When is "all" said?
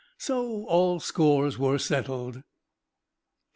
0.65-0.99